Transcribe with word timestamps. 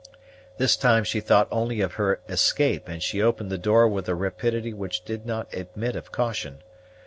This 0.57 0.75
time 0.77 1.03
she 1.03 1.19
thought 1.19 1.47
only 1.51 1.79
of 1.79 1.93
her 1.93 2.21
escape, 2.27 2.87
and 2.87 3.03
she 3.03 3.21
opened 3.21 3.51
the 3.51 3.57
door 3.59 3.87
with 3.87 4.09
a 4.09 4.15
rapidity 4.15 4.73
which 4.73 5.05
did 5.05 5.27
not 5.27 5.53
admit 5.53 5.95
of 5.95 6.11
caution. 6.11 6.63